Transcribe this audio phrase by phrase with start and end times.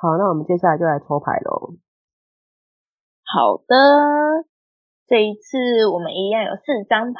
[0.00, 1.74] 好，那我们接下来就来抽牌喽。
[3.26, 4.46] 好的，
[5.10, 7.18] 这一次我们一样有四张牌，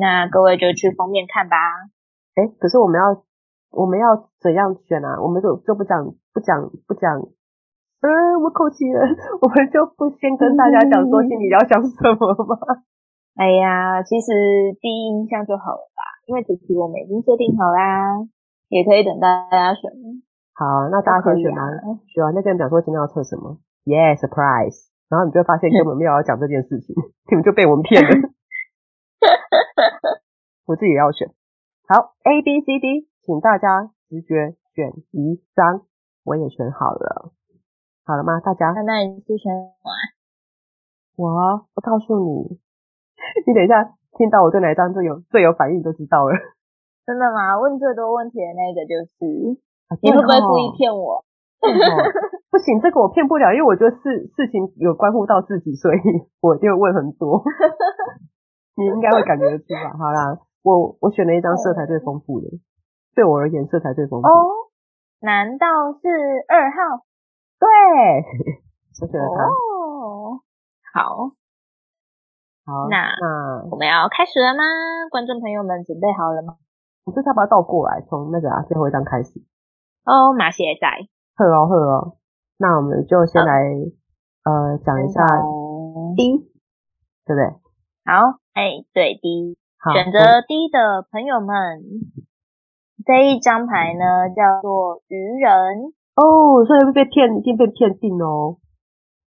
[0.00, 1.56] 那各位就去封面看吧。
[2.34, 3.22] 哎，可是我们要
[3.70, 5.20] 我们要怎样选啊？
[5.20, 6.00] 我们就就不讲
[6.32, 7.20] 不讲不讲，
[8.00, 8.08] 嗯，
[8.40, 9.04] 我口气了，
[9.44, 12.56] 我们就不先跟大家讲说心里要想什么吗？
[13.36, 18.16] 哎呀，其实第一印象就好了吧，因为主题我们已经设定好啦，
[18.72, 19.92] 也可以等大家选。
[20.58, 24.90] 好，那大家先选完，啊、选完再跟人讲说今天要测什么？Yeah，surprise！
[25.08, 26.96] 然后你就会发现根本没有要讲这件事情，
[27.30, 28.10] 你们就被我们骗了。
[30.66, 31.30] 我自己也要选。
[31.86, 35.82] 好，A、B、C、D，请大家直觉选一张。
[36.24, 37.30] 我也选好了，
[38.04, 38.40] 好了吗？
[38.40, 38.72] 大家？
[38.72, 39.52] 那那你是选？
[41.14, 42.58] 我我告诉你，
[43.46, 46.34] 你等一下听到我对哪张最有最有反应就知道了。
[47.06, 47.60] 真的吗？
[47.62, 49.62] 问最多问题的那个就是。
[50.02, 51.24] 你会不会故意骗我？
[52.50, 55.98] 不行，这个我骗不了，因为我觉得事事情有关乎到自己，所以
[56.40, 57.42] 我就问很多。
[58.76, 59.96] 你应该会感觉得出吧？
[59.98, 62.46] 好啦，我我选了一张色彩最丰富的，
[63.14, 64.28] 对我而言色彩最丰富。
[64.28, 64.70] 哦，
[65.20, 65.66] 难道
[66.00, 66.08] 是
[66.48, 67.02] 二号？
[67.58, 67.68] 对，
[69.02, 69.44] 我选了它。
[69.44, 70.40] 哦，
[70.94, 71.34] 好，
[72.64, 74.62] 好，那那我们要开始了吗？
[75.10, 76.54] 观众朋友们准备好了吗？
[77.04, 79.42] 我这要把它倒过来，从那个啊最后一张开始。
[80.08, 80.88] 哦，马鞋仔，
[81.36, 82.16] 好哦，好哦，
[82.56, 83.60] 那我们就先来、
[84.42, 85.20] 哦、呃讲一下
[86.16, 86.48] D，
[87.26, 87.44] 对不对？
[88.08, 89.58] 好，哎，对 D，
[89.92, 91.84] 选择 D 的朋友们，
[93.04, 98.56] 这一张牌呢叫做愚人哦，所以会被骗，一定被骗定哦。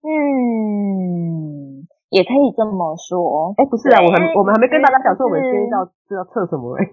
[0.01, 3.53] 嗯，也可以这么说。
[3.57, 6.85] 哎，不是啊，我们我们还没跟大家讲说我们今天要是要测什么哎。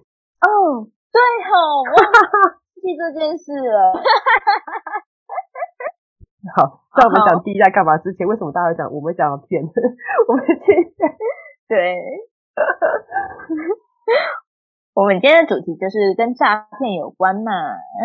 [0.43, 1.87] 哦，对吼、
[2.92, 2.97] 哦。
[2.98, 3.92] 这件事了，
[6.54, 9.62] 好，在我们讲第一在干嘛之前，为什么大家会讲我们讲骗？
[10.28, 10.84] 我们今天
[11.69, 11.97] 对，
[14.94, 17.50] 我们今天的主题就是跟诈骗有关嘛。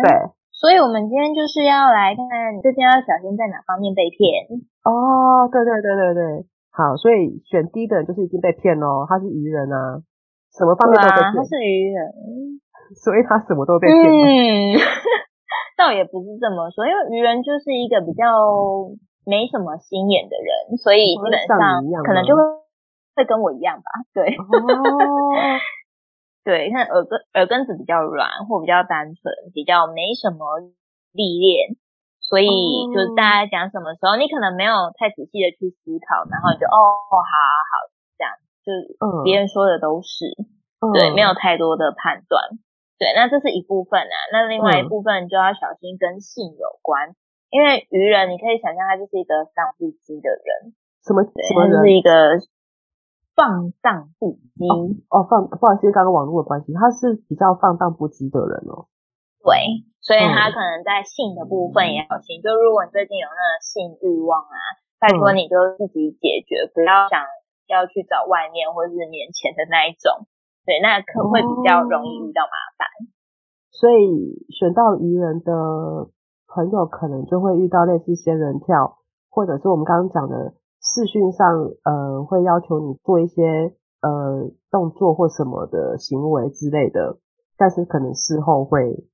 [0.02, 0.10] 对，
[0.50, 4.48] 所以我们今天就是要来看看你最近要小心在哪方面被骗。
[4.82, 10.02] 哦，对对对对对，好，所以选 D 的人就是已经被骗喽，他是愚人啊，
[10.50, 12.12] 什么方面都被骗，他是愚人。
[12.94, 14.02] 所以他什么都被骗。
[14.02, 14.76] 嗯，
[15.78, 18.24] 倒也不是这么说，因为愚人就是一个比较
[19.24, 21.58] 没什么心眼的人，所以基本上
[22.04, 22.42] 可能就会
[23.16, 23.90] 会跟我一样吧。
[24.12, 24.38] 对，哦、
[26.44, 30.58] 对，看耳根耳根子比较软，或比较单纯，比较没什么
[31.12, 31.76] 历练，
[32.20, 32.46] 所以
[32.92, 37.86] 就是大家讲什么时候，你可能没有太仔细的去思考，然后你就哦，好好好，
[38.18, 38.34] 这样，
[38.66, 40.26] 就是别人说的都是，
[40.82, 42.42] 嗯、对，没有太多的判断。
[43.02, 44.16] 对，那这是一部分啊。
[44.30, 47.16] 那另外一部分就要小心跟性有关，嗯、
[47.50, 50.70] 因为愚人你可以想象他就是一个放不羁的人。
[51.02, 51.26] 什么？
[51.26, 52.38] 什么就是一个
[53.34, 54.70] 放荡不羁。
[55.10, 58.86] 哦，放，不好意思，刚刚网络的关系，他是比较放荡不羁的人哦。
[59.42, 62.38] 对，所以他可能在性的部分也小心。
[62.38, 67.26] 嗯、就如果你最近有那个性欲望啊，拜托你就自己解决，嗯、不要想
[67.66, 70.30] 要去找外面或者是面前的那一种。
[70.64, 72.86] 对，那可会比较容易遇到麻烦。
[72.86, 73.10] 哦，
[73.70, 75.52] 所以选到愚人的
[76.46, 81.48] 朋友，可能就会遇到类似仙人跳，或者是我们刚刚讲的视讯上，
[81.84, 87.18] 呃，会要求你做一些呃动作或什么的行为之类的，
[87.56, 89.04] 但是可能事后会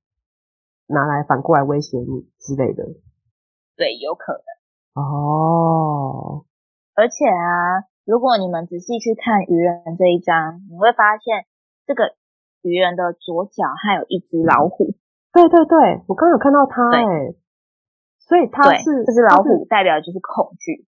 [0.87, 2.85] 拿来反过来威胁你之类的。
[3.77, 4.43] 对，有可能。
[5.05, 6.45] 哦，
[6.99, 7.87] 而且啊。
[8.09, 11.45] 如果你们仔细去看愚人这一张，你会发现
[11.85, 12.17] 这个
[12.63, 14.97] 愚人的左脚还有一只老虎。
[15.31, 17.37] 对对对，我刚刚有看到他哎，对
[18.17, 20.89] 所以他是这只老虎代表的就是恐惧。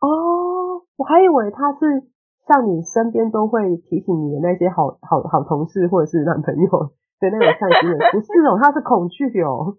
[0.00, 2.08] 哦，我还以为他是
[2.48, 6.64] 像你身边都会提醒你的那些好好好同事或者是男朋友
[7.20, 9.76] 的那种善心人，不是哦，他是恐惧哦。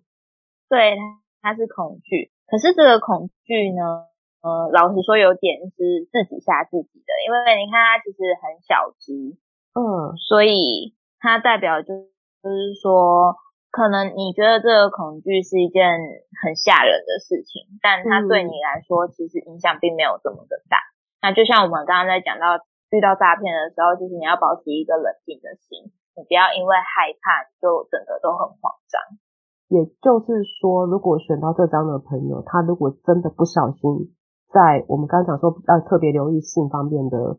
[0.69, 0.93] 对，
[1.41, 4.05] 他是恐惧，可是这个恐惧呢？
[4.41, 9.35] 呃，老实说，有点是自己吓自己的，因为你看它其实很小只，
[9.75, 13.35] 嗯，所以它代表就是说，
[13.69, 15.99] 可能你觉得这个恐惧是一件
[16.39, 20.79] 很吓人的事情，但它对你来说其实影响并没有这么的大。
[21.19, 22.63] 嗯、那就像我们刚刚在讲到
[22.95, 29.03] 遇到诈骗的时候，就是你要保持一个冷静的心，你不要因为害怕就整个都很慌张。
[29.67, 34.15] 也就是说，如果选到这张的朋友，他如果真的不小心，
[34.51, 37.37] 在我们刚刚讲说要特别留意性方面的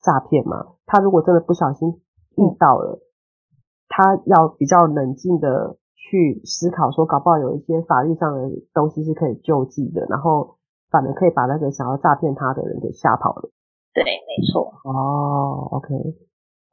[0.00, 2.00] 诈骗嘛，他如果真的不小心
[2.36, 3.00] 遇到了，嗯、
[3.88, 10.56] 他要比较冷静的去思考，说搞不好有一些法律上的东西是可以救济的，然后
[10.90, 13.50] 反而可以把那个想要诈骗他的人给吓跑了。
[13.94, 14.72] 对，没错。
[14.84, 15.94] 哦，OK。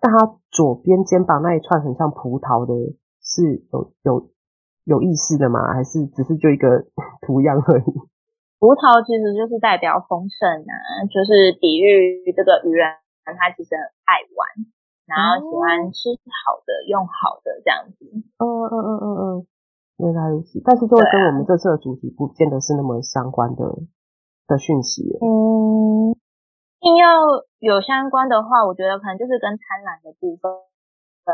[0.01, 2.73] 但他左边肩膀那一串很像葡萄的，
[3.21, 4.29] 是有有。
[4.85, 5.71] 有意思的吗？
[5.71, 6.85] 还是只是就一个
[7.21, 7.83] 图样而已？
[8.59, 12.91] 葡萄其实就是代表丰盛啊，就是比喻这个鱼人，
[13.23, 14.39] 他其实很爱玩，
[15.07, 16.11] 然后喜欢吃
[16.43, 18.03] 好的、哦、用好的这样子。
[18.37, 19.47] 嗯嗯嗯嗯嗯，
[20.03, 20.59] 原来如此。
[20.63, 23.63] 但是就会跟我们这次的主题不见得是那么相关的
[24.45, 25.07] 的讯息。
[25.23, 26.11] 嗯，
[26.83, 27.15] 硬要
[27.59, 30.51] 有相关的话，我觉得可能就是跟贪婪的部分。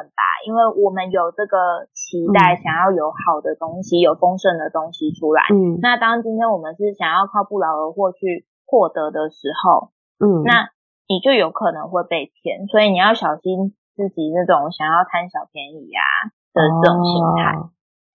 [0.04, 5.44] 吧，因为我们有这个期待，想要有好的东西，嗯、有丰盛的东西出来。
[5.54, 10.70] 嗯，那当今天我们是想要靠不劳而获去获得的时候，嗯，那
[11.08, 16.04] 你就有可能会被骗，所以你要小心自己那种想要贪小便宜啊
[16.52, 17.56] 的这种心态。
[17.56, 17.72] 哦，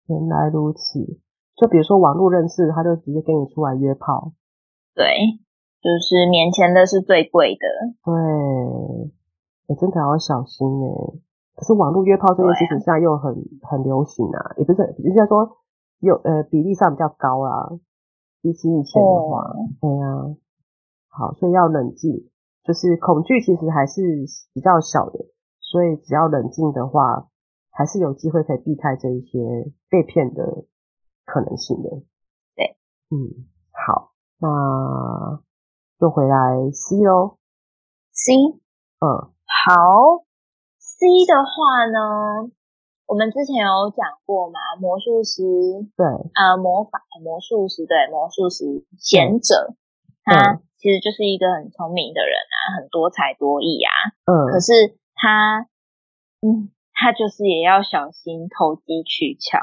[0.09, 1.01] 原来如此，
[1.57, 4.33] 就比如说网络认识，他就直接跟你出来约炮。
[4.95, 5.39] 对，
[5.81, 7.65] 就是免钱的是最贵的。
[8.05, 8.13] 对，
[9.69, 11.30] 你真的要小心哎。
[11.61, 15.59] 可是网络约炮这件事情现在又很很流行啊，也不是，应该说
[15.99, 17.69] 有呃比例上比较高啊，
[18.41, 20.37] 比起以前的话，对呀，
[21.11, 22.31] 好，所以要冷静，
[22.65, 24.25] 就是恐惧其实还是
[24.55, 25.27] 比较小的，
[25.61, 27.29] 所以只要冷静的话，
[27.71, 30.65] 还是有机会可以避开这一些被骗的
[31.27, 31.91] 可能性的。
[32.57, 32.79] 对，
[33.11, 35.43] 嗯，好，那
[35.99, 37.37] 就回来 C 喽
[38.13, 38.33] ，C，
[39.01, 40.25] 嗯，好。
[41.01, 42.53] C 的话呢，
[43.09, 45.41] 我们之前有讲过嘛，魔术师
[45.97, 46.05] 对，
[46.37, 49.73] 呃，魔法魔术师对，魔术师贤者，
[50.23, 53.91] 他其实就是一个很聪明的人啊，很多才多艺啊，
[54.29, 55.65] 嗯，可是他，
[56.45, 59.57] 嗯，他就是也要小心投机取巧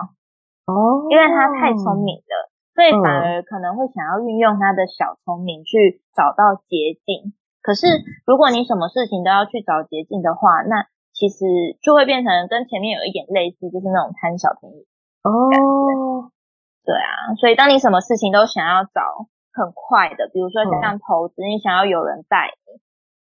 [0.66, 7.38] 哦，因为他太聪明了，所以反而可能会想要运用他的小聪明去找到捷径。
[7.62, 7.86] 可是
[8.26, 11.42] 如果你什么事情都要去找捷径的话，那其实
[11.82, 14.86] 就会变成跟前面有一点类似，就是那种贪小便宜
[15.26, 16.30] 哦。
[16.86, 19.02] 对啊，所以当你什么事情都想要找
[19.52, 22.78] 很快的，比如说像投资，嗯、你想要有人带你，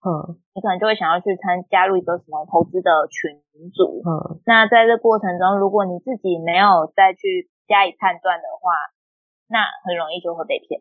[0.09, 3.37] 嗯，你可能就会想要去参加入一个什么投资的群
[3.77, 4.41] 组，嗯。
[4.47, 8.73] 那在这过程中，如果你自己没有再去加以判断的话，
[9.53, 10.81] 那很容易就会被骗。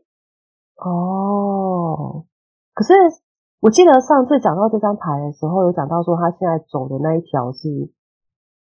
[0.80, 2.24] 哦，
[2.74, 2.94] 可是。
[3.62, 7.94] 我记得上次讲到这张牌的时候，有讲到说他现在走的那一条是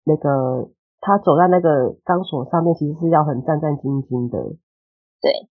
[0.05, 4.55] 那个他走在那个钢索上面，其实是要很战战兢兢的。
[5.19, 5.49] 对，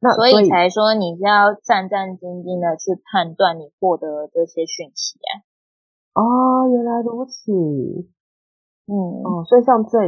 [0.00, 5.46] 那所以，才说你是要战战兢兢的去判断你获得的这些讯息啊。
[6.14, 7.52] 哦，原来如此。
[8.90, 9.98] 嗯，哦，所以像这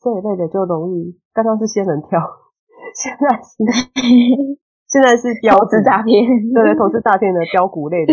[0.00, 2.18] 这一类的就容易，刚刚是仙人跳，
[2.96, 4.56] 现在是。
[4.92, 6.20] 现在是标投资诈骗，
[6.52, 8.12] 对 对，投资诈骗的标股类的。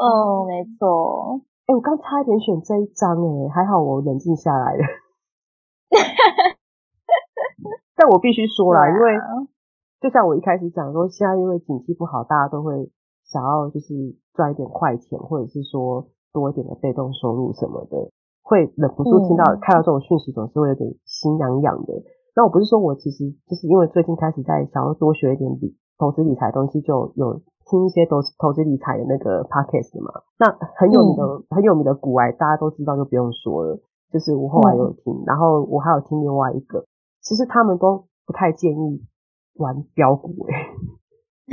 [0.00, 1.44] 哦，没错。
[1.68, 4.82] 哎、欸，我刚差一点选这一张，哎，还好我冷静下来了。
[7.94, 9.12] 但我必须说啦，因为
[10.00, 12.90] 就像我一开始讲说，现在因为景气不好，大家都会
[13.26, 18.10] 想要就是赚一点快钱，或者是说多一点的被动收入什么的，
[18.42, 21.92] 会忍不住听到、嗯、看到这种讯息，总是会有点心痒痒的。
[22.34, 30.22] 那我不是说我其实就是因为最近开始在想要多学一点理投资理财的东西，就有听一些投投资理财的那个 podcast 嘛。
[30.38, 33.78] 那很有名的、嗯、很有名的股癌，大家都知道就不用说了。
[34.10, 36.86] 就是我后来有听，嗯、然后我还有听另外一个，
[37.20, 39.04] 其实他们都不太建议
[39.56, 40.54] 玩标股诶、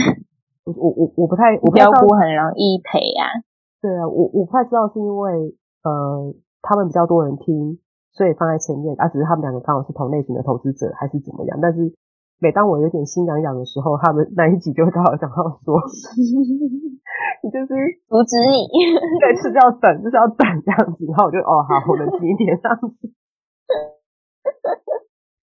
[0.03, 0.15] 欸、
[0.63, 3.43] 我我我我不太，我标股很容易赔啊。
[3.81, 7.79] 对啊，我我不太知道是因为呃他们比较多人听。
[8.11, 11.59] 所以放在前面啊，只是他们两个刚好是同类型的投资者，还是怎么样？
[11.61, 11.93] 但是
[12.39, 15.77] 每当我有点心痒痒的时候，他们那一集就会刚好讲到说，
[17.43, 17.73] 你就是
[18.07, 18.67] 阻止你，
[19.19, 21.05] 对，就是要等，就是要等这样子。
[21.05, 22.87] 然后我就哦，好，我冷静一点这样子。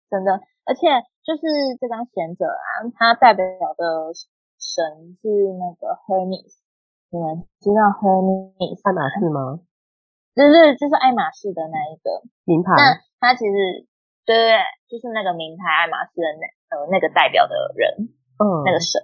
[0.09, 0.87] 真的，而且
[1.25, 1.41] 就是
[1.81, 3.45] 这张贤者啊，它代表
[3.75, 4.13] 的
[4.57, 6.55] 神是那个 Hermes，
[7.11, 9.59] 你们知道 Hermes 爱马仕吗？
[10.35, 12.21] 就是就是爱马仕的那一个。
[12.45, 13.89] 名牌，那它其实
[14.21, 16.45] 对对对，就是那个名牌爱马仕的那
[16.77, 19.01] 呃那个代表的人，嗯，那个神，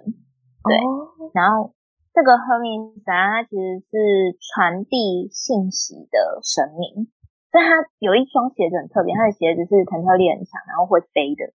[0.62, 1.74] 对，哦、然后
[2.14, 7.10] 这个 Hermes 它其实是传递信息的神明，
[7.50, 11.50] 所以它有一双鞋子很特别，它的鞋子是弹跳力很强，然后会飞的，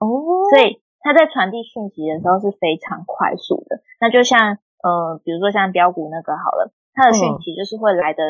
[0.00, 0.08] 哦，
[0.56, 8.22] 所以它在传递讯息的时候是非常快速的，那就像呃，比如说像标股那个好了，它的讯息就是会来得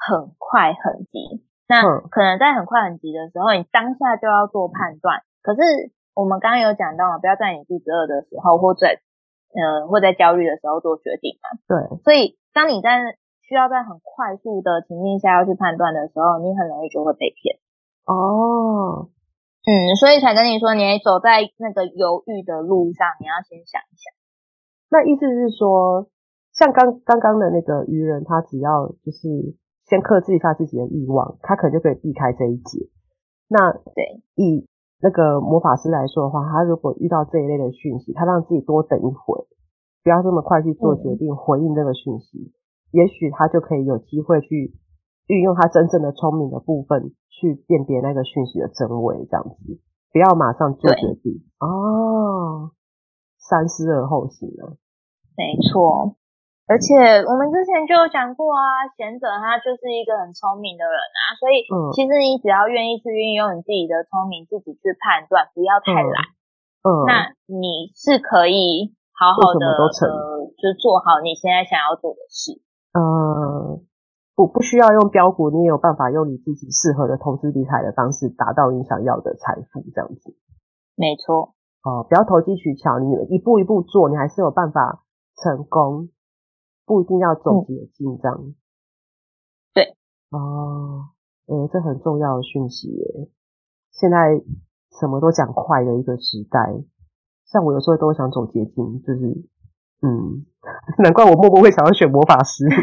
[0.00, 1.44] 很快很急。
[1.68, 5.22] 那可能在很快很急的时候，你当下就要做判断。
[5.40, 5.60] 可是
[6.18, 8.98] 我们刚刚有讲到嘛，不要在你肚子饿的时候，或在
[9.54, 11.46] 呃或在焦虑的时候做决定嘛。
[11.70, 12.02] 对。
[12.02, 12.98] 所以当你在
[13.46, 17.60] 需要在很快速的情境下要去判断的时候，你很容易就会被骗。
[18.02, 19.06] 哦。
[19.62, 24.10] 嗯，所以才跟你说，你走在那个犹豫的路上，你要先想一想。
[24.90, 26.10] 那意思是说，
[26.52, 29.54] 像刚刚刚的那个愚人，他只要就是。
[29.90, 32.88] 先克制一下自己的欲望，他可能就可以避开这一劫。
[33.48, 34.68] 那对以
[35.02, 39.48] 那个魔法师来说的话，他如果遇到这一类的讯息，他让自己多等一会，
[40.04, 42.52] 不要这么快去做决定，回应这个讯息，嗯、
[42.92, 44.78] 也许他就可以有机会去
[45.26, 49.80] 运用他真正的聪明的部分去辨别那个讯息的真伪，这样子
[50.12, 52.70] 不要马上做决定哦，
[53.38, 54.76] 三思而后行了。
[55.36, 56.14] 没错。
[56.70, 56.94] 而且
[57.26, 66.30] 我们之前就有讲过啊，贤者他就是一个很聪明的人啊，所以其实你只要愿意去运用你自己的聪明，自己去判断，不要太懒，
[66.86, 72.62] 嗯，那你是可以好好的呃，就做好你现在想要做的事。
[72.94, 73.82] 嗯，
[74.38, 80.38] 不不需要用标股，你也有办法用你自己适合的投资理财的方式，达到你想要的财富，这样子。
[80.94, 81.58] 没错。
[81.82, 85.02] 哦，不要投机取巧，你一步一步做，你还是有办法
[85.34, 86.10] 成功。
[86.90, 88.54] 不一定要走捷径这样，嗯、
[89.72, 89.94] 对
[90.30, 91.06] 哦，
[91.46, 93.28] 诶、欸，这很重要的讯息耶。
[93.92, 94.42] 现在
[94.98, 96.58] 什么都讲快的一个时代，
[97.46, 99.20] 像我有时候都会想走捷径，就是
[100.02, 100.44] 嗯，
[100.98, 102.64] 难怪我默默会想要选魔法师。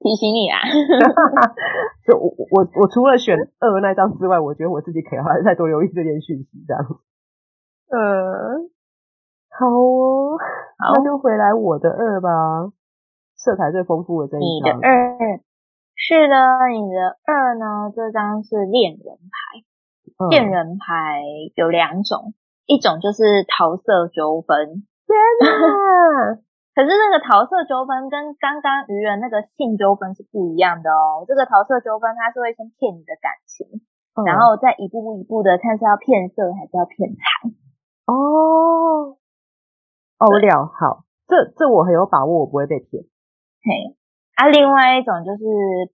[0.00, 0.56] 提醒你啊，
[2.08, 6.82] 就我我我除了选二那张之外，我觉得我自己可以还是再多留意这件讯息这样。
[7.90, 8.70] 呃。
[9.52, 10.44] 好哦，好，
[10.94, 12.72] 那就回来我的二吧，
[13.36, 14.78] 色彩最丰富的这一张。
[14.78, 15.40] 你的二，
[15.96, 17.92] 是的，你的二呢？
[17.94, 19.64] 这张是恋人牌。
[20.28, 21.22] 恋、嗯、人牌
[21.54, 22.34] 有两种，
[22.66, 24.84] 一种就是桃色纠纷。
[25.08, 26.36] 天哪！
[26.76, 31.24] 可是那个桃色纠纷跟刚刚愚人那个性纠纷是不一样的哦。
[31.26, 33.80] 这个桃色纠纷，它是会先骗你的感情，
[34.14, 37.24] 嗯、然后再一步步一步的看是要骗色还是要骗财。
[38.12, 39.16] 哦。
[40.20, 43.02] 哦，了，好，这这我很有把握，我不会被骗。
[43.64, 43.96] 嘿，
[44.36, 45.40] 啊，另外一种就是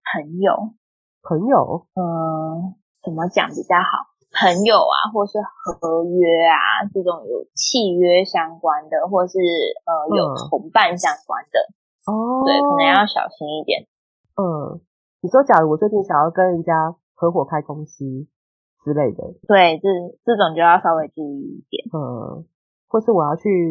[0.03, 0.75] 朋友，
[1.23, 4.11] 朋友，嗯，怎么讲比较好？
[4.35, 11.63] 朋友啊，或是合约啊，这种有契约相关的，或是呃有同伴相关的，
[12.11, 13.87] 哦、嗯，对，可能要小心一点。
[14.35, 14.83] 嗯，
[15.23, 18.05] 你说，假如我最近想要跟人家合伙开公司
[18.83, 19.87] 之类的，对，这
[20.25, 21.87] 这种就要稍微注意一点。
[21.95, 22.45] 嗯。
[22.89, 23.69] 或是我要去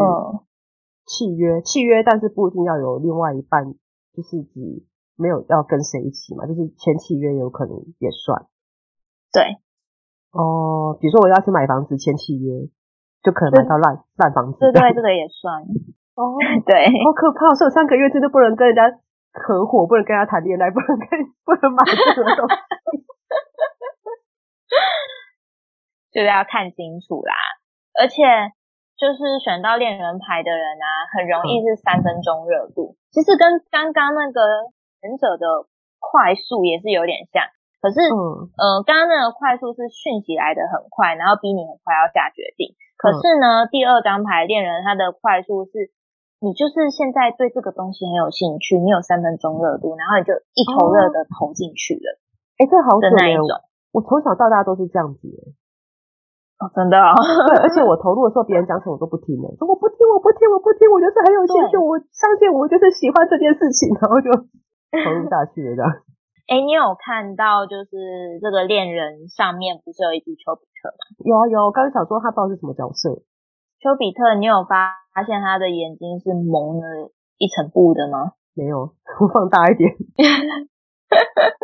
[1.05, 3.73] 契约，契约，但是不一定要有另外一半，
[4.13, 4.83] 就是指
[5.15, 8.47] 没有要跟谁一起嘛，就是签契约有可能也算。
[9.31, 9.61] 对，
[10.31, 12.67] 哦，比如说我要去买房子签契约，
[13.23, 14.59] 就可能买到烂烂房子。
[14.59, 15.63] 对对，这个也算。
[16.15, 17.53] 哦， 对，好可怕！
[17.55, 18.83] 是有三个月真的不能跟人家
[19.31, 21.07] 合伙，不能跟人家谈恋爱，不能跟
[21.45, 22.55] 不能买这种东西，
[26.11, 27.35] 就是要看清楚啦，
[28.01, 28.23] 而且。
[28.95, 32.95] 就是选到恋人牌的人啊，很容易是三分钟热度。
[33.11, 34.39] 其实跟刚刚那个
[35.03, 35.67] 忍者的
[35.99, 37.43] 快速也是有点像，
[37.83, 42.71] 可是，嗯，呃，刚刚那个快速是讯息来的很快，然后逼你很快要下决定。
[42.95, 45.91] 可是呢，第二张牌恋人，他的快速是，
[46.39, 52.15] 你就是现在对这个东西很有兴趣，你有三分钟热度，然后你就一头热的投进去了。
[52.55, 53.59] 哎、哦，这好准那一种。
[53.91, 55.27] 我从小到大都是这样子。
[56.65, 56.97] 哦，真的！
[57.53, 64.33] 对， 而且我投入的时候，别人讲什么我都不听的，说我不听，我不听，我不听，我就是很有兴趣，我相信我就是喜欢这件事情，然后就
[65.05, 65.85] 投入下去了这样。
[66.49, 71.01] 哎，你有看到就是这个恋人上面不是有一只丘比特吗？
[71.21, 73.21] 有啊有，我刚刚想说他不知道是什么角色。
[73.81, 78.33] 丘比特，你有发发现他的眼睛是蒙了一层布的吗？
[78.55, 79.89] 没有，我放大一点。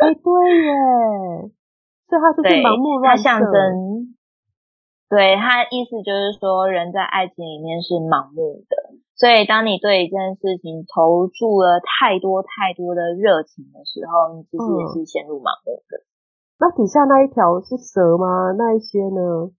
[0.01, 0.29] 哎，对
[0.65, 0.73] 耶，
[2.09, 3.23] 所以他就是盲目乱射。
[3.23, 4.17] 他象征。
[5.11, 16.07] 对，他意思就是说，人在爱情里面是盲目的，所以当你对一件事情投注了太多太多的热情的时候，你其实也是陷入盲目的。
[16.63, 18.55] 那底下那一条是蛇吗？
[18.55, 19.51] 那一些呢？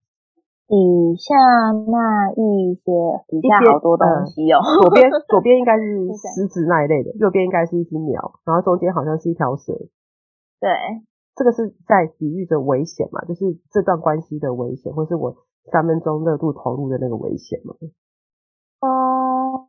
[0.72, 0.76] 底
[1.20, 1.36] 下
[1.84, 2.88] 那一些，
[3.28, 4.56] 底下好多东西哦。
[4.56, 9.74] 呃、左边 左边应该是狮子那一类的，右边应该是一只鸟，然后中间好像是一条蛇。
[10.58, 10.70] 对，
[11.34, 15.36] 这个是在比喻着危险嘛，就是这段关系的危险，或是我
[15.70, 17.74] 三分钟热度投入的那个危险嘛。
[18.80, 19.68] 哦、呃，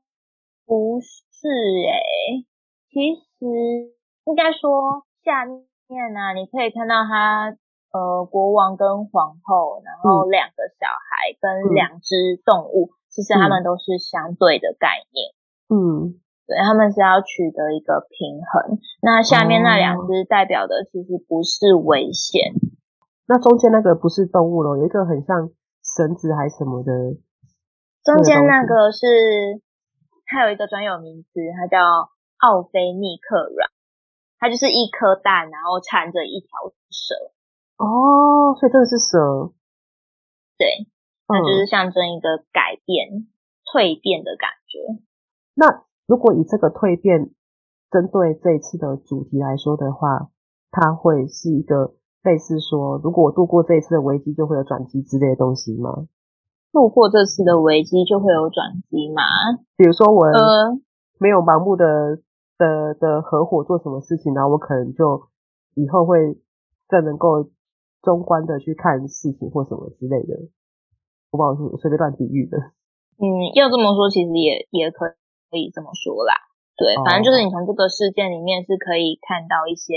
[0.65, 2.45] 不是诶、欸，
[2.89, 3.93] 其实
[4.25, 7.57] 应该说下面呢、啊，你可以看到他。
[7.93, 15.29] 呃，国王跟皇后，然后两个小孩跟两只动物，嗯、其实他们都是相对的概念。
[15.69, 18.77] 嗯，对，他们是要取得一个平衡。
[19.01, 22.51] 那下面那两只代表的其实不是危险。
[22.51, 22.75] 哦、
[23.27, 26.91] 那中间那个不是动物咯，有一个很像绳子还是什么的。
[28.03, 29.61] 中间那个是，
[30.25, 31.79] 它有一个专有名词，它叫
[32.39, 33.71] 奥菲尼克卵，
[34.37, 36.49] 它就是一颗蛋，然后缠着一条
[36.91, 37.15] 蛇。
[37.77, 39.53] 哦，所以这个是蛇，
[40.57, 40.87] 对，
[41.27, 43.27] 它就是象征一个改变、嗯、
[43.63, 45.01] 蜕变的感觉。
[45.55, 47.31] 那如果以这个蜕变
[47.89, 50.29] 针对这一次的主题来说的话，
[50.69, 56.05] 它会是一个类似说，如果我度过这一次的危机，就会有转机之类的东西吗？
[56.71, 59.23] 度过这次的危机就会有转机吗？
[59.75, 60.29] 比如说我
[61.17, 62.21] 没有盲目的
[62.59, 65.23] 的的合伙做什么事情，然后我可能就
[65.73, 66.37] 以后会
[66.87, 67.49] 更能够。
[68.03, 70.35] 中观的去看事情或什么之类的，
[71.31, 72.57] 我不好说，随便乱比喻的。
[73.15, 75.07] 嗯，要这么说，其实也也可
[75.53, 76.33] 可以这么说啦。
[76.73, 79.93] 对，反正就是你从这个事件里面是可以看到一些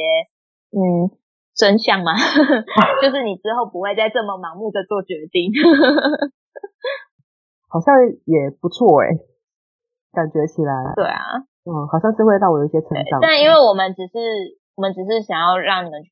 [0.77, 1.09] 嗯
[1.57, 2.13] 真相嘛，
[3.01, 5.49] 就是你之后不会再这么盲目的做决定。
[7.73, 7.97] 好像
[8.29, 9.17] 也不错哎，
[10.13, 10.93] 感觉起来。
[10.95, 11.25] 对啊，
[11.65, 13.25] 嗯，好像是会让我有一些成长。
[13.25, 16.05] 但因为我们只是我们只是想要让你们。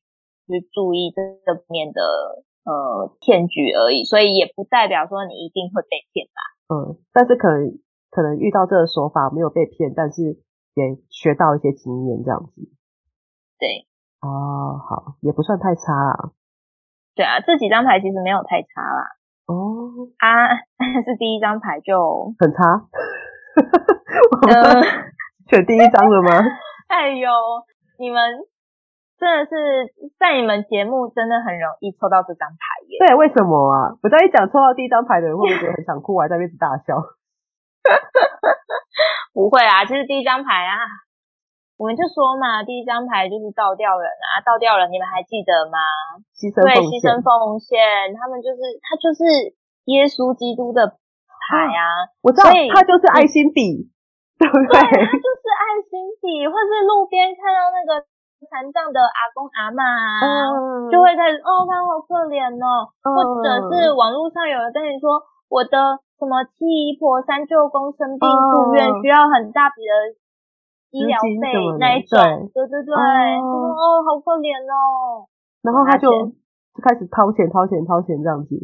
[0.45, 2.03] 去注意这这面的
[2.69, 6.39] 呃骗局而已，所以也不代表说你一定会被骗吧。
[6.69, 7.65] 嗯，但是可能
[8.15, 10.23] 可能遇到这个手法没有被骗，但是
[10.73, 12.61] 也学到一些经验这样子。
[13.59, 13.85] 对。
[14.21, 16.31] 哦，好，也不算太差啦。
[17.13, 19.03] 对啊，这几张牌其实没有太差啦。
[19.47, 20.07] 哦。
[20.17, 20.47] 啊，
[20.79, 22.87] 但是第一张牌就很差。
[24.31, 24.81] 我 们
[25.47, 26.39] 选第一张了吗？
[26.87, 27.29] 哎呦，
[27.99, 28.47] 你们。
[29.17, 29.55] 真的是
[30.19, 32.99] 在你们节目真的很容易抽到这张牌耶。
[32.99, 33.95] 对，为什么啊？
[34.03, 36.99] 我在一讲抽到第一张牌的人会不会觉得很想哭，还在那边大笑？
[39.33, 40.79] 不会啊，其实第一张牌啊，
[41.77, 45.77] 我们就说嘛，第一张牌就是倒吊人啊，倒吊人你们还记得吗？
[46.33, 49.23] 牺牲对，牺牲奉献，他们就是他就是
[49.91, 53.91] 耶稣基督的牌啊，啊我知道，他就是爱心笔，
[54.39, 54.79] 对不对？
[54.79, 54.87] 他
[55.19, 58.05] 就是爱心笔，或是路边看到那个。
[58.45, 60.21] 残障的阿公阿妈、啊
[60.53, 70.15] 嗯、就会在哦，他好可怜哦、嗯，或者是网络上有人跟你说，我的什么七姨婆三舅公生病住院、嗯，需要很大笔的
[70.91, 75.27] 医疗费那一种，对对对，哦，好可怜哦，
[75.61, 78.55] 然后他就就开始掏钱掏钱掏钱这样子，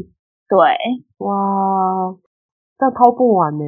[0.47, 0.57] 对，
[1.19, 2.15] 哇，
[2.77, 3.63] 这样掏不完呢，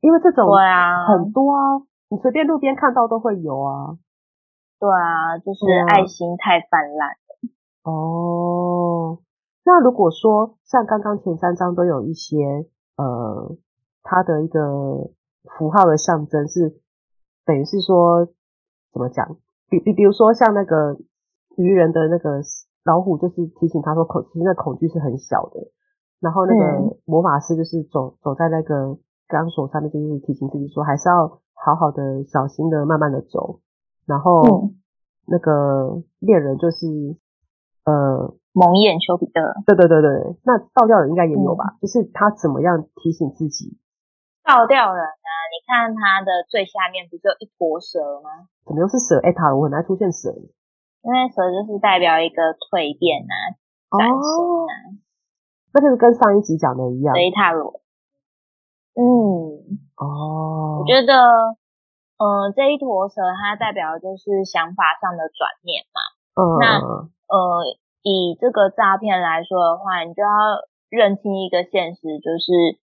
[0.00, 1.06] 因为这种对啊。
[1.06, 3.98] 很多啊，你随便路边看到都会有啊。
[4.78, 7.10] 对啊，就是爱心太泛滥。
[7.10, 7.16] 了。
[7.82, 9.18] 哦，
[9.64, 12.36] 那如果说像刚刚前三章都有一些
[13.00, 13.56] 呃，
[14.02, 14.60] 它的一个
[15.56, 16.80] 符号的象征是
[17.46, 18.26] 等于是说
[18.92, 19.38] 怎么讲？
[19.70, 20.98] 比比比如说像那个
[21.56, 22.42] 愚人的那个
[22.84, 25.70] 老虎，就是提醒他说恐，其实那恐惧是很小的。
[26.20, 33.60] 然后那个魔法师就是走走在那个钢索上面，就是提醒自己说还是要好好的、小心的、慢慢的走。
[34.04, 34.70] 然后，
[35.26, 36.86] 那个猎人就是
[37.84, 41.76] 呃蒙眼丘比特，对对对对，那倒吊人应该也有吧？
[41.76, 43.78] 嗯、就是他怎么样提醒自己？
[44.42, 48.48] 倒吊人啊，你看他的最下面不是有一坨蛇吗？
[48.66, 49.20] 怎么又是蛇？
[49.20, 50.30] 哎，塔罗很难出现蛇，
[51.02, 53.34] 因为蛇就是代表一个蜕变啊，
[53.90, 54.98] 转型啊、哦，
[55.74, 57.14] 那就是跟上一集讲的一样。
[57.14, 57.80] 所以塔罗，
[58.94, 61.58] 嗯，哦，我觉得。
[62.20, 65.98] 呃，这一坨蛇它代表的就是想法上的转念嘛。
[66.36, 66.44] 嗯。
[66.60, 66.76] 那
[67.32, 67.64] 呃，
[68.02, 70.28] 以这个诈骗来说的话，你就要
[70.88, 72.78] 认清一个现实，就是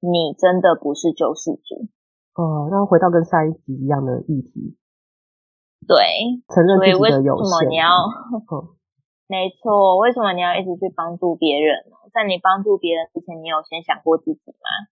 [0.00, 1.88] 你真的不是救世主。
[2.34, 4.76] 哦，那回到跟上一集一样的议题。
[5.86, 5.96] 对。
[6.54, 7.42] 承认自己的有限。
[7.42, 7.86] 为什么你要？
[8.52, 8.74] 嗯。
[9.28, 11.96] 没错，为什么你要一直去帮助别人呢？
[12.14, 14.88] 在你帮助别人之前，你有先想过自己吗？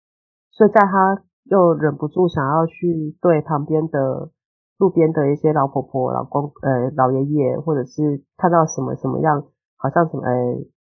[0.52, 1.24] 所以在他。
[1.46, 4.30] 又忍不住想要去对旁边的
[4.78, 9.44] 路边的一些老婆婆、老公、呃老爷爷，或者是看到什么什么样
[9.82, 10.32] 好像什么哎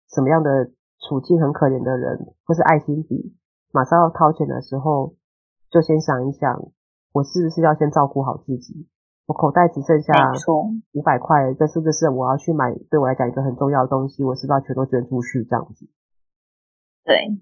[0.10, 0.72] 什么样的
[1.06, 3.38] 处境很可怜的人，或是爱心笔，
[3.72, 5.14] 马上要掏钱的时候，
[5.70, 6.58] 就先想一想，
[7.14, 8.90] 我是不是要先照顾好自己？
[9.28, 10.14] 我口袋只剩下
[10.94, 14.24] 五百块，这是不是我要去买对我来讲一个很重要的东西？
[14.24, 15.86] 我是不是要全都捐出去这样子？
[17.04, 17.38] 对，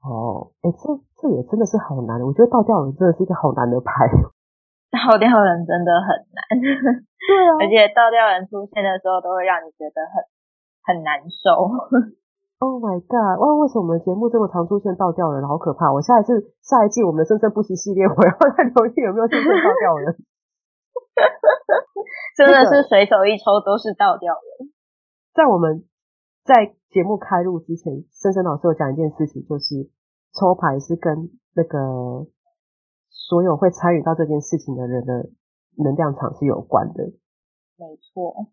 [0.00, 0.80] 哦，哎，这
[1.20, 2.22] 这也真的是好难。
[2.22, 4.08] 我觉得倒吊人真的是一个好难的牌。
[4.88, 10.22] 倒吊人真的很难，对啊，而且倒吊人出现的时候都会让你觉得很
[10.86, 11.50] 很难受。
[12.58, 13.36] Oh my god！
[13.36, 15.46] 哇，为什么我们节目这么常出现倒吊人？
[15.46, 15.92] 好可怕！
[15.92, 20.16] 我下一次下一季我们的生生不息系列，我要再留意有没有出现倒吊人。
[22.34, 24.72] 真的是随手一抽都是倒吊人。
[25.34, 25.84] 在我们
[26.44, 29.90] 在节目开录之前，森森老师有讲一件事情，就是
[30.32, 32.26] 抽牌是跟那个
[33.10, 35.28] 所有会参与到这件事情的人的
[35.76, 37.04] 能量场是有关的。
[37.76, 38.46] 没错，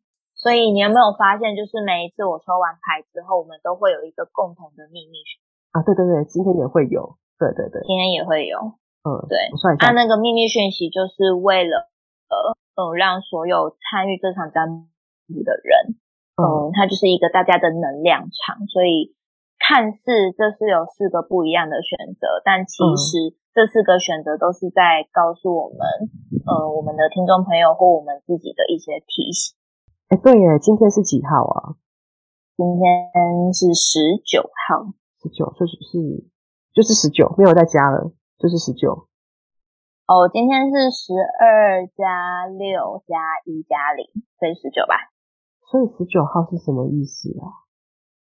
[0.44, 5.24] 所以你有没有发现，就是每一次我抽完牌之后，我们都会有一个共同的秘密
[5.72, 5.80] 啊？
[5.88, 7.16] 对对对，今天也会有。
[7.40, 8.60] 对对对，今天也会有。
[9.08, 9.40] 嗯，对。
[9.52, 11.88] 我算一下，啊，那个秘密讯息就是为了。
[12.34, 12.36] 呃，
[12.76, 15.94] 嗯，让所有参与这场占卜的人，
[16.34, 19.14] 嗯，它就是一个大家的能量场，所以
[19.60, 26.10] 看似这是有四个不一样的选择，但其实这四个选择都是在告诉我们，
[26.50, 29.54] 呃，我们的听众朋友或我们自己的一些提醒。
[30.14, 31.74] 哎，对耶，今天是几号啊？
[32.56, 36.30] 今天是十九号，十九，就是是
[36.72, 39.10] 就是十九，没有再加了，就是十九。
[40.06, 43.18] 哦，今天是十二加六加
[43.50, 44.06] 一加零，
[44.38, 44.94] 所以十九吧。
[45.66, 47.66] 所以十九号是什么意思啊？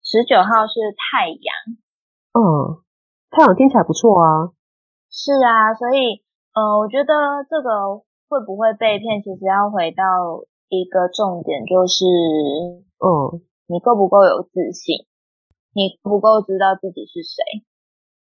[0.01, 1.51] 十九号是太阳。
[2.31, 2.79] 嗯，
[3.29, 4.55] 太阳听起来不错啊。
[5.11, 6.23] 是啊，所以
[6.55, 10.47] 呃，我觉得这个会不会被骗，其实要回到
[10.81, 12.05] 一个重点，就是
[12.97, 15.05] 嗯，你够不够有自信？
[15.73, 17.61] 你不够知道自己是谁？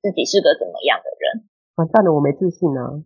[0.03, 1.49] 自己是个怎么样的人？
[1.77, 3.01] 完蛋了，我没自信啊。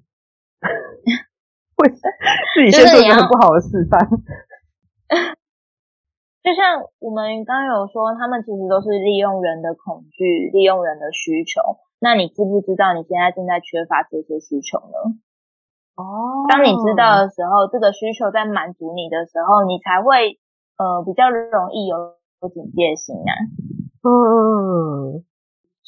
[1.76, 4.00] 为自己先做一个很不好的示范，
[6.42, 11.78] 就像我们刚刚有说，他们其实都是利用人的恐惧，利用人的需求。
[12.00, 15.20] 那你知不知道你现在正在缺乏这些需求呢？
[15.96, 20.38] 哦，当你知道的时候，这个需求在满足你的时候，你才会
[20.76, 22.14] 呃比较容易有
[22.52, 23.32] 警戒心啊。
[24.04, 25.24] 嗯。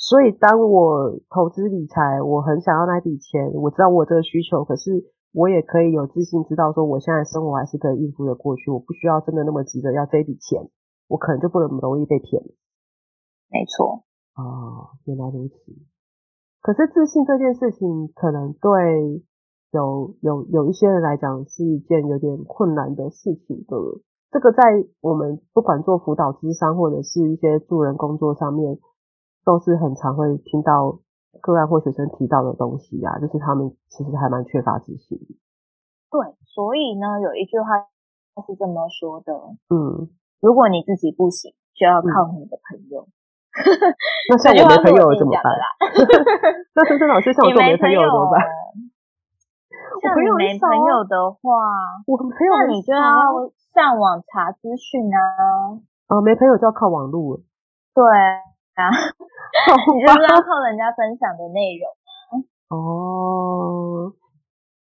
[0.01, 10.71] 所以，当我投资理财，我很想要那笔钱，我知道我有这个需求，可是我也可以有自信知道说，我现在生活还是可以应付的过去，我不需要真的那么急着要这笔钱，
[11.09, 12.41] 我可能就不能容易被骗。
[13.51, 14.05] 没错。
[14.37, 15.57] 哦，原来如此。
[16.63, 19.25] 可是自信这件事情，可能对
[19.71, 23.77] 有有有一些人来讲是一件有点困难的事情的。
[24.31, 24.63] 这个在
[25.01, 28.79] 我们不管做辅导咨商或者是一些助人工作上面。
[29.45, 31.01] 都是很常会听到
[31.41, 35.17] 个案或学生提到的东西啊，就是他们其实还蛮缺乏自信。
[36.11, 37.89] 对，所以呢，有一句话
[38.45, 39.33] 是这么说的，
[39.73, 43.09] 嗯，如果你自己不行，就要靠你的朋友。
[43.09, 43.65] 嗯、
[44.29, 45.49] 那像我没 朋友怎么办？
[46.77, 48.45] 那森森老师像我做没朋友怎么办？
[50.01, 51.41] 像你没朋友的话，
[52.07, 53.03] 我朋友那你就要
[53.75, 55.79] 上网查资讯啊。
[56.09, 57.39] 啊，没朋友就要靠网络。
[57.95, 58.05] 对。
[58.79, 58.87] 啊
[59.93, 61.91] 你就是要靠人家分享的内容
[62.71, 64.13] 哦，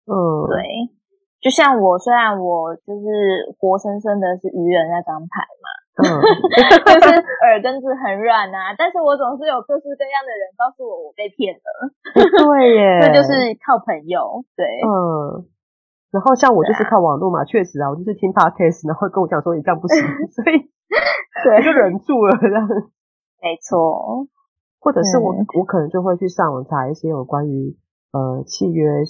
[0.05, 0.13] 嗯，
[0.45, 0.93] 对，
[1.41, 5.67] 就像我，虽然我就是活生生的是愚人那张牌嘛，
[5.99, 6.07] 嗯，
[6.87, 7.07] 就是
[7.43, 11.69] 耳根子很软啊，但是我总是有各式各样的人告诉我我被骗了，
[12.15, 15.43] 对耶， 这就是靠朋友，对，嗯，
[16.11, 19.97] 然后像我就是靠网络嘛，确实啊，我就是听 podcast，然后跟我讲说你这样不行，
[20.31, 20.71] 所以
[21.43, 22.67] 对，我就忍住了这样。
[23.41, 24.27] 没错，
[24.79, 27.77] 或者是我、嗯、我可能就会去上网查一些有关于
[28.11, 29.03] 呃契约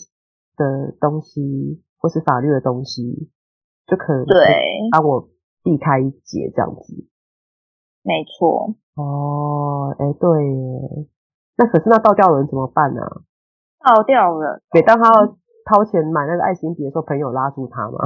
[0.56, 3.32] 的东西，或是法律的东西，
[3.88, 4.38] 就可能对。
[4.92, 5.30] 帮我
[5.70, 7.06] 避开一劫这样子。
[8.02, 8.74] 没错。
[8.98, 11.06] 哦，哎，对耶，
[11.58, 13.22] 那可是那倒吊人怎么办呢、啊？
[13.86, 18.00] 倒吊人，每当他要掏钱买那个爱心笔的时候，朋友拉住他吗？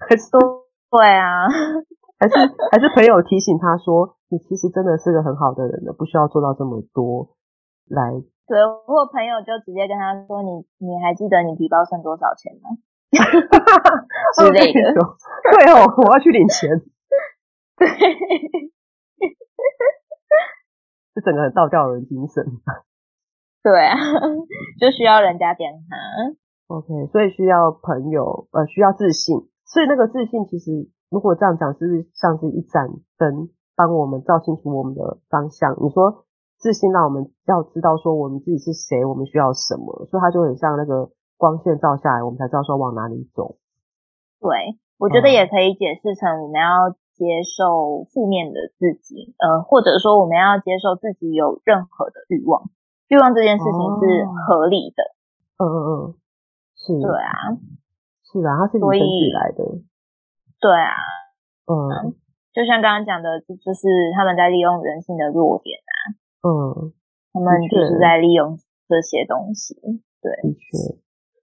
[0.00, 0.40] 还是说
[0.90, 1.46] 对啊？
[2.18, 2.34] 还是
[2.72, 7.36] 还是朋友提醒他说，你其实真的是个很好的人了，不需要做到这么多
[7.86, 8.10] 来。
[8.48, 12.76] 对，或朋友就直接跟他说，你你还记得你皮包剩多少钱吗？
[14.38, 14.80] 之类的。
[14.94, 16.70] 对哦，我要去领钱。
[17.78, 17.88] 对，
[21.14, 22.44] 这整个很倒吊人精神。
[23.62, 23.96] 对啊，
[24.80, 25.96] 就需要人家点他。
[26.74, 29.48] OK，所以需要朋友，呃，需要自信。
[29.64, 30.90] 所以那个自信其实。
[31.10, 35.74] 如果这样讲，是不是像是一盏灯帮我们照清楚我们的方向。
[35.80, 36.26] 你说
[36.58, 43.56] 自信让我们要知道说我们自己是谁，我们需要什么，所以它就很像那个光线照下来，我们才知道说往哪里走。
[44.42, 52.68] 对，我觉得也可以解释成我们要接受负面的自己，呃，或者说我们要接受自己有任何的欲望，
[53.06, 55.14] 欲望这件事情是合理的。
[55.58, 56.14] 嗯嗯嗯，
[56.74, 57.00] 是。
[57.00, 57.54] 对啊，
[58.26, 59.64] 是啊，它是与生俱来的。
[60.60, 60.94] 对啊，
[61.66, 62.14] 嗯，
[62.52, 65.94] 就像刚刚讲的，就是他们在利用人性的弱点啊，
[66.42, 66.92] 嗯，
[67.32, 69.74] 他们就是在利用这些东西。
[70.20, 70.98] 对，的确。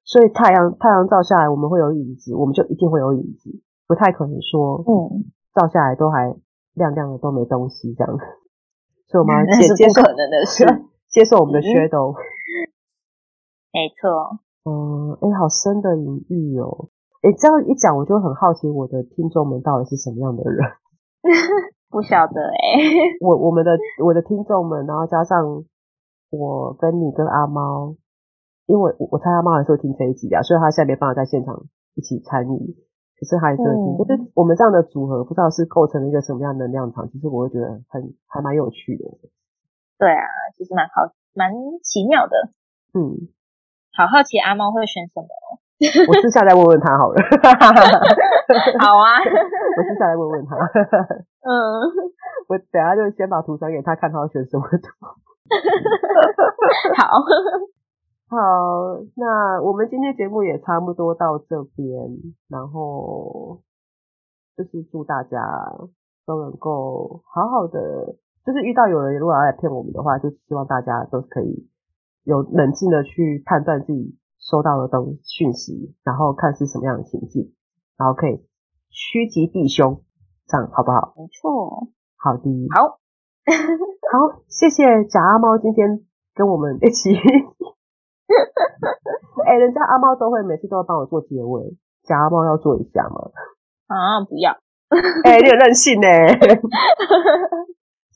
[0.05, 3.49] 所以太阳太阳照下来，我们会有影子，我们就一定会有影子，
[3.87, 6.35] 不太可能说，嗯，照下来都还
[6.75, 8.15] 亮亮的都没东西这样。
[9.07, 10.63] 所以我们要 接接受可能的事，
[11.09, 12.13] 接受我们的 shadow。
[13.73, 14.39] 没错。
[14.63, 16.89] 嗯，哎，好深的隐喻哦。
[17.21, 20.59] 哎，这样一讲，我就很好奇，我的听众们到底是什么样的人？
[21.89, 23.17] 不晓得哎、欸。
[23.21, 25.65] 我我们的我的听众们，然后加上
[26.29, 27.95] 我跟你跟阿猫。
[28.67, 32.75] 因为我我猜他妈还是会听这一集啊，所以他现在没办法在现场一起参与，
[33.19, 33.93] 可是他还是会听。
[33.93, 39.05] 嗯、就是我们这样的组合，不知道是构成了一个什么样的能量场，其实我会觉得很还蛮有趣的。
[39.97, 42.49] 对啊，其实蛮好，蛮奇妙的。
[42.93, 43.29] 嗯，
[43.93, 45.27] 好好奇阿猫会选什么？
[46.07, 47.15] 我私下再问问他好了。
[48.79, 50.55] 好啊，我私下来问问他。
[50.55, 51.51] 嗯，
[52.47, 54.87] 我等下就先把图传给他，看他要选什么图。
[56.97, 57.21] 好。
[58.35, 61.87] 好，那我们今天节目也差不多到这边，
[62.49, 63.61] 然后
[64.57, 65.39] 就是祝大家
[66.25, 71.69] 都能够好好的，就是遇到有人如果要来骗我们的话，就希望大家都可以
[72.25, 77.53] 有冷静的去判断自己收到的东讯息，然后看是什么样的情境，
[77.97, 78.45] 然后可以
[78.89, 80.01] 趋吉避凶，
[80.47, 81.13] 这样好不好？
[81.15, 82.99] 没错，好的，好，
[84.11, 87.09] 好，谢谢假阿猫今天跟我们一起。
[89.45, 93.31] 哎、欸，人家阿猫都会每次都要帮我做结尾，假阿猫要做一下吗？
[93.87, 94.51] 啊，不要！
[95.25, 96.07] 哎、欸，你很任性呢。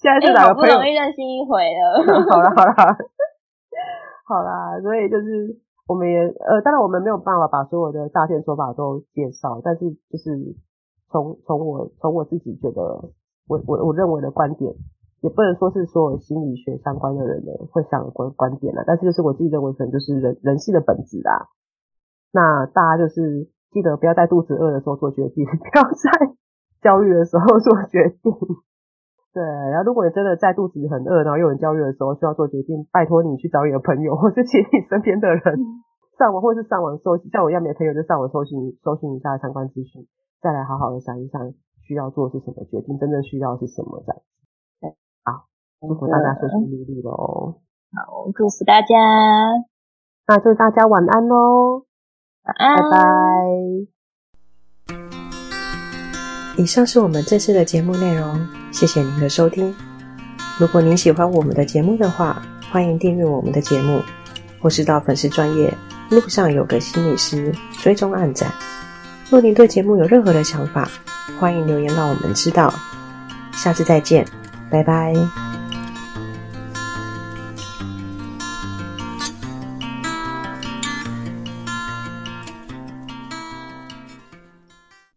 [0.02, 0.72] 现在是哪个朋友？
[0.74, 2.02] 欸、不容易任性一回了。
[2.30, 2.74] 好了好了，
[4.26, 10.56] 好啦，所以就是我们也呃，当然我们没有办法把所有的诈骗手法都介绍，但是就是
[11.12, 12.82] 从从我从我自己觉得
[13.48, 14.74] 我我我认为的观点。
[15.22, 21.48] 也不能说是所有心理学相关的人呢会想的观观点了，但是就是我自己认为可能就是人人性的本质啦。
[22.32, 26.36] 那大家就是记得不要在肚子饿的时候做决定， 不要在
[26.82, 28.34] 焦虑的时候做决定。
[29.34, 35.42] 对，然后如果你真的在肚子很饿，然后又很焦虑的时候需要做决定，拜托你去找你的朋友，或是 请你身边的人
[36.18, 40.08] 上网，或是上网搜，像我一样没朋友就上网搜寻搜寻一下相关资讯，
[40.42, 44.22] 再来好好的想一想需要做的是什么决定，真正需要的是什么这样。
[45.82, 47.56] 祝福大家顺顺利利喽！
[47.96, 48.88] 好，祝福大家。
[50.28, 51.86] 那祝大家晚安喽！
[52.44, 52.98] 晚安，拜拜。
[56.58, 59.74] 以上是我们这次的节目内容，谢谢您的收听。
[60.60, 64.02] 如果您喜欢我们的节目的话，欢迎订阅我们的节目，
[64.62, 65.74] 或是到粉丝专业
[66.12, 68.52] 路上有个心理师追踪暗赞。
[69.30, 70.90] 若您对节目有任何的想法，
[71.40, 72.70] 欢迎留言让我们知道。
[73.54, 74.26] 下次再见，
[74.70, 75.14] 拜拜。